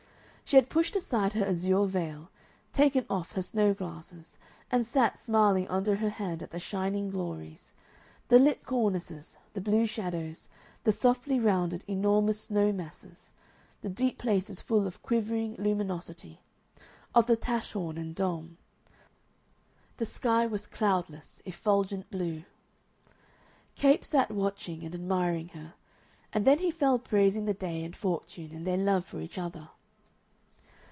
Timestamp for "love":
28.77-29.05